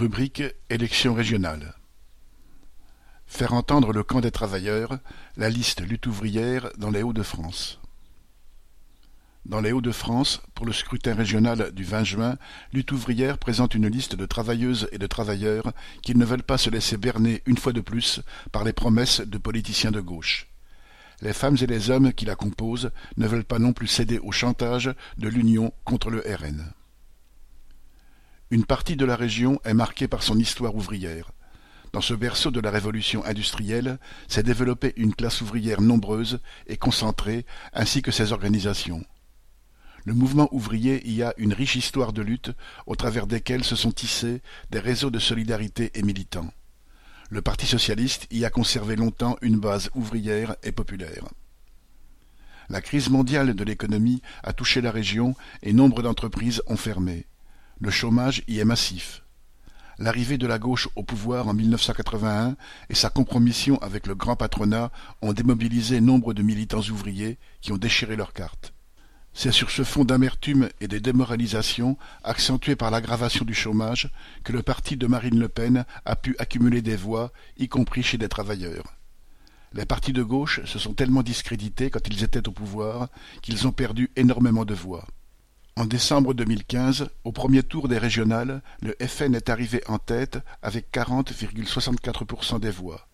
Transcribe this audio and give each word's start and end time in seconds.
Rubrique 0.00 0.42
Élections 0.70 1.12
régionales. 1.12 1.74
Faire 3.26 3.52
entendre 3.52 3.92
le 3.92 4.02
camp 4.02 4.22
des 4.22 4.30
travailleurs, 4.30 4.98
la 5.36 5.50
liste 5.50 5.82
lutte 5.82 6.06
ouvrière 6.06 6.70
dans 6.78 6.88
les 6.88 7.02
Hauts-de-France. 7.02 7.78
Dans 9.44 9.60
les 9.60 9.72
Hauts-de-France, 9.72 10.40
pour 10.54 10.64
le 10.64 10.72
scrutin 10.72 11.14
régional 11.14 11.70
du 11.72 11.84
20 11.84 12.04
juin, 12.04 12.38
Lutte 12.72 12.92
ouvrière 12.92 13.36
présente 13.36 13.74
une 13.74 13.88
liste 13.88 14.14
de 14.14 14.24
travailleuses 14.24 14.88
et 14.90 14.96
de 14.96 15.06
travailleurs 15.06 15.70
qui 16.00 16.16
ne 16.16 16.24
veulent 16.24 16.42
pas 16.42 16.56
se 16.56 16.70
laisser 16.70 16.96
berner 16.96 17.42
une 17.44 17.58
fois 17.58 17.74
de 17.74 17.82
plus 17.82 18.22
par 18.52 18.64
les 18.64 18.72
promesses 18.72 19.20
de 19.20 19.36
politiciens 19.36 19.92
de 19.92 20.00
gauche. 20.00 20.48
Les 21.20 21.34
femmes 21.34 21.58
et 21.60 21.66
les 21.66 21.90
hommes 21.90 22.14
qui 22.14 22.24
la 22.24 22.36
composent 22.36 22.90
ne 23.18 23.26
veulent 23.26 23.44
pas 23.44 23.58
non 23.58 23.74
plus 23.74 23.86
céder 23.86 24.18
au 24.18 24.32
chantage 24.32 24.94
de 25.18 25.28
l'Union 25.28 25.74
contre 25.84 26.08
le 26.08 26.20
RN. 26.20 26.72
Une 28.52 28.64
partie 28.64 28.96
de 28.96 29.04
la 29.04 29.14
région 29.14 29.60
est 29.64 29.74
marquée 29.74 30.08
par 30.08 30.24
son 30.24 30.36
histoire 30.36 30.74
ouvrière. 30.74 31.30
Dans 31.92 32.00
ce 32.00 32.14
berceau 32.14 32.50
de 32.50 32.58
la 32.58 32.72
révolution 32.72 33.24
industrielle 33.24 34.00
s'est 34.26 34.42
développée 34.42 34.92
une 34.96 35.14
classe 35.14 35.40
ouvrière 35.40 35.80
nombreuse 35.80 36.40
et 36.66 36.76
concentrée, 36.76 37.46
ainsi 37.72 38.02
que 38.02 38.10
ses 38.10 38.32
organisations. 38.32 39.04
Le 40.04 40.14
mouvement 40.14 40.48
ouvrier 40.50 41.08
y 41.08 41.22
a 41.22 41.32
une 41.36 41.52
riche 41.52 41.76
histoire 41.76 42.12
de 42.12 42.22
lutte, 42.22 42.50
au 42.86 42.96
travers 42.96 43.28
desquelles 43.28 43.62
se 43.62 43.76
sont 43.76 43.92
tissés 43.92 44.42
des 44.72 44.80
réseaux 44.80 45.10
de 45.10 45.20
solidarité 45.20 45.92
et 45.94 46.02
militants. 46.02 46.52
Le 47.28 47.42
Parti 47.42 47.66
socialiste 47.66 48.26
y 48.32 48.44
a 48.44 48.50
conservé 48.50 48.96
longtemps 48.96 49.36
une 49.42 49.60
base 49.60 49.90
ouvrière 49.94 50.56
et 50.64 50.72
populaire. 50.72 51.28
La 52.68 52.80
crise 52.80 53.10
mondiale 53.10 53.54
de 53.54 53.64
l'économie 53.64 54.22
a 54.42 54.52
touché 54.52 54.80
la 54.80 54.90
région 54.90 55.36
et 55.62 55.72
nombre 55.72 56.02
d'entreprises 56.02 56.62
ont 56.66 56.76
fermé. 56.76 57.26
Le 57.82 57.90
chômage 57.90 58.42
y 58.46 58.58
est 58.58 58.64
massif. 58.66 59.22
L'arrivée 59.98 60.36
de 60.36 60.46
la 60.46 60.58
gauche 60.58 60.90
au 60.96 61.02
pouvoir 61.02 61.48
en 61.48 61.54
1981 61.54 62.54
et 62.90 62.94
sa 62.94 63.08
compromission 63.08 63.78
avec 63.78 64.06
le 64.06 64.14
grand 64.14 64.36
patronat 64.36 64.92
ont 65.22 65.32
démobilisé 65.32 66.02
nombre 66.02 66.34
de 66.34 66.42
militants 66.42 66.82
ouvriers 66.82 67.38
qui 67.62 67.72
ont 67.72 67.78
déchiré 67.78 68.16
leurs 68.16 68.34
cartes. 68.34 68.74
C'est 69.32 69.50
sur 69.50 69.70
ce 69.70 69.82
fond 69.82 70.04
d'amertume 70.04 70.68
et 70.82 70.88
de 70.88 70.98
démoralisation, 70.98 71.96
accentué 72.22 72.76
par 72.76 72.90
l'aggravation 72.90 73.46
du 73.46 73.54
chômage, 73.54 74.10
que 74.44 74.52
le 74.52 74.62
parti 74.62 74.98
de 74.98 75.06
Marine 75.06 75.38
Le 75.38 75.48
Pen 75.48 75.86
a 76.04 76.16
pu 76.16 76.36
accumuler 76.38 76.82
des 76.82 76.96
voix, 76.96 77.32
y 77.56 77.68
compris 77.68 78.02
chez 78.02 78.18
des 78.18 78.28
travailleurs. 78.28 78.92
Les 79.72 79.86
partis 79.86 80.12
de 80.12 80.22
gauche 80.22 80.62
se 80.66 80.78
sont 80.78 80.92
tellement 80.92 81.22
discrédités 81.22 81.88
quand 81.88 82.06
ils 82.08 82.24
étaient 82.24 82.46
au 82.46 82.52
pouvoir 82.52 83.08
qu'ils 83.40 83.66
ont 83.66 83.72
perdu 83.72 84.10
énormément 84.16 84.66
de 84.66 84.74
voix. 84.74 85.06
En 85.80 85.86
décembre 85.86 86.34
2015, 86.34 87.08
au 87.24 87.32
premier 87.32 87.62
tour 87.62 87.88
des 87.88 87.96
régionales, 87.96 88.60
le 88.82 88.94
FN 89.00 89.34
est 89.34 89.48
arrivé 89.48 89.82
en 89.88 89.96
tête 89.96 90.38
avec 90.60 90.92
40,64% 90.92 92.60
des 92.60 92.68
voix. 92.68 93.08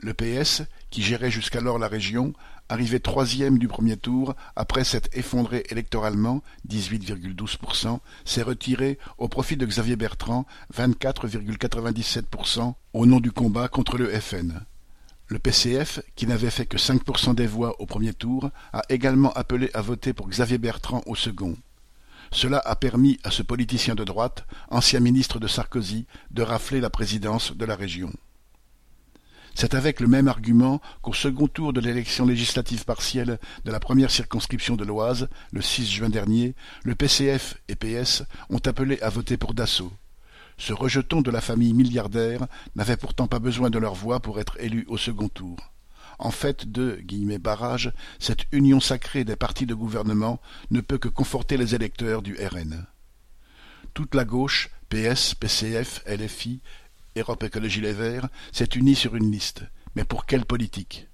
Le 0.00 0.12
PS, 0.12 0.64
qui 0.90 1.00
gérait 1.00 1.30
jusqu'alors 1.30 1.78
la 1.78 1.88
région, 1.88 2.34
arrivait 2.68 2.98
troisième 2.98 3.56
du 3.56 3.68
premier 3.68 3.96
tour 3.96 4.36
après 4.54 4.84
s'être 4.84 5.08
effondré 5.14 5.64
électoralement, 5.70 6.42
18,12%, 6.68 8.00
s'est 8.26 8.42
retiré 8.42 8.98
au 9.16 9.28
profit 9.28 9.56
de 9.56 9.64
Xavier 9.64 9.96
Bertrand, 9.96 10.44
24,97%, 10.76 12.74
au 12.92 13.06
nom 13.06 13.18
du 13.18 13.32
combat 13.32 13.68
contre 13.68 13.96
le 13.96 14.10
FN. 14.20 14.60
Le 15.28 15.38
PCF, 15.38 16.00
qui 16.16 16.26
n'avait 16.26 16.50
fait 16.50 16.66
que 16.66 16.76
5% 16.76 17.34
des 17.34 17.46
voix 17.46 17.80
au 17.80 17.86
premier 17.86 18.12
tour, 18.12 18.50
a 18.74 18.82
également 18.90 19.32
appelé 19.32 19.70
à 19.72 19.80
voter 19.80 20.12
pour 20.12 20.28
Xavier 20.28 20.58
Bertrand 20.58 21.00
au 21.06 21.14
second. 21.14 21.56
Cela 22.34 22.58
a 22.64 22.74
permis 22.74 23.20
à 23.22 23.30
ce 23.30 23.44
politicien 23.44 23.94
de 23.94 24.02
droite, 24.02 24.44
ancien 24.68 24.98
ministre 24.98 25.38
de 25.38 25.46
Sarkozy, 25.46 26.04
de 26.32 26.42
rafler 26.42 26.80
la 26.80 26.90
présidence 26.90 27.56
de 27.56 27.64
la 27.64 27.76
région. 27.76 28.12
C'est 29.54 29.74
avec 29.74 30.00
le 30.00 30.08
même 30.08 30.26
argument 30.26 30.80
qu'au 31.00 31.12
second 31.12 31.46
tour 31.46 31.72
de 31.72 31.80
l'élection 31.80 32.26
législative 32.26 32.84
partielle 32.84 33.38
de 33.64 33.70
la 33.70 33.78
première 33.78 34.10
circonscription 34.10 34.74
de 34.74 34.84
l'Oise, 34.84 35.28
le 35.52 35.62
6 35.62 35.86
juin 35.88 36.08
dernier, 36.08 36.56
le 36.82 36.96
PCF 36.96 37.56
et 37.68 37.76
PS 37.76 38.24
ont 38.50 38.58
appelé 38.66 39.00
à 39.00 39.10
voter 39.10 39.36
pour 39.36 39.54
Dassault. 39.54 39.92
Ce 40.58 40.72
rejeton 40.72 41.22
de 41.22 41.30
la 41.30 41.40
famille 41.40 41.72
milliardaire 41.72 42.48
n'avait 42.74 42.96
pourtant 42.96 43.28
pas 43.28 43.38
besoin 43.38 43.70
de 43.70 43.78
leur 43.78 43.94
voix 43.94 44.18
pour 44.18 44.40
être 44.40 44.56
élu 44.58 44.84
au 44.88 44.96
second 44.96 45.28
tour. 45.28 45.73
En 46.18 46.30
fait 46.30 46.70
de 46.70 47.00
barrage, 47.38 47.92
cette 48.18 48.46
union 48.52 48.80
sacrée 48.80 49.24
des 49.24 49.36
partis 49.36 49.66
de 49.66 49.74
gouvernement 49.74 50.40
ne 50.70 50.80
peut 50.80 50.98
que 50.98 51.08
conforter 51.08 51.56
les 51.56 51.74
électeurs 51.74 52.22
du 52.22 52.34
RN. 52.34 52.86
Toute 53.92 54.14
la 54.14 54.24
gauche, 54.24 54.70
PS, 54.88 55.34
PCF, 55.34 56.02
LFI, 56.06 56.60
Europe 57.16 57.42
Écologie 57.42 57.80
Les 57.80 57.92
Verts, 57.92 58.28
s'est 58.52 58.68
unie 58.74 58.96
sur 58.96 59.14
une 59.14 59.30
liste. 59.30 59.64
Mais 59.94 60.04
pour 60.04 60.26
quelle 60.26 60.44
politique? 60.44 61.06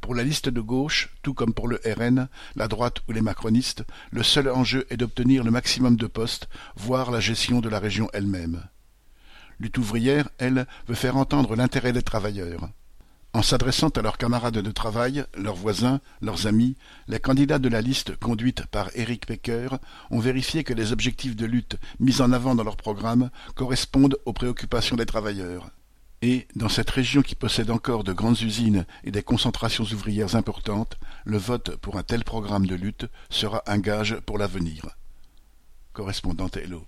Pour 0.00 0.14
la 0.14 0.24
liste 0.24 0.48
de 0.48 0.60
gauche, 0.60 1.14
tout 1.22 1.34
comme 1.34 1.54
pour 1.54 1.68
le 1.68 1.80
RN, 1.84 2.28
la 2.56 2.68
droite 2.68 3.02
ou 3.08 3.12
les 3.12 3.20
macronistes, 3.20 3.84
le 4.10 4.22
seul 4.22 4.48
enjeu 4.48 4.86
est 4.90 4.96
d'obtenir 4.96 5.44
le 5.44 5.50
maximum 5.50 5.96
de 5.96 6.06
postes, 6.06 6.48
voire 6.76 7.10
la 7.10 7.20
gestion 7.20 7.60
de 7.60 7.68
la 7.68 7.78
région 7.78 8.08
elle-même. 8.12 8.64
Lutte 9.60 9.78
ouvrière, 9.78 10.28
elle, 10.38 10.66
veut 10.88 10.94
faire 10.94 11.16
entendre 11.16 11.54
l'intérêt 11.54 11.92
des 11.92 12.02
travailleurs. 12.02 12.68
En 13.34 13.42
s'adressant 13.42 13.88
à 13.88 14.00
leurs 14.00 14.16
camarades 14.16 14.58
de 14.58 14.70
travail, 14.70 15.24
leurs 15.36 15.56
voisins, 15.56 16.00
leurs 16.22 16.46
amis, 16.46 16.76
les 17.08 17.18
candidats 17.18 17.58
de 17.58 17.68
la 17.68 17.80
liste 17.80 18.14
conduite 18.14 18.64
par 18.66 18.96
Éric 18.96 19.26
Pecker 19.26 19.70
ont 20.12 20.20
vérifié 20.20 20.62
que 20.62 20.72
les 20.72 20.92
objectifs 20.92 21.34
de 21.34 21.44
lutte 21.44 21.76
mis 21.98 22.20
en 22.20 22.30
avant 22.30 22.54
dans 22.54 22.62
leur 22.62 22.76
programme 22.76 23.30
correspondent 23.56 24.16
aux 24.24 24.32
préoccupations 24.32 24.94
des 24.94 25.04
travailleurs. 25.04 25.70
Et, 26.22 26.46
dans 26.54 26.68
cette 26.68 26.90
région 26.90 27.22
qui 27.22 27.34
possède 27.34 27.72
encore 27.72 28.04
de 28.04 28.12
grandes 28.12 28.40
usines 28.40 28.86
et 29.02 29.10
des 29.10 29.24
concentrations 29.24 29.82
ouvrières 29.82 30.36
importantes, 30.36 30.96
le 31.24 31.36
vote 31.36 31.74
pour 31.78 31.96
un 31.96 32.04
tel 32.04 32.22
programme 32.22 32.66
de 32.66 32.76
lutte 32.76 33.06
sera 33.30 33.64
un 33.66 33.78
gage 33.78 34.16
pour 34.26 34.38
l'avenir. 34.38 34.90
Correspondante 35.92 36.56
Hello. 36.56 36.86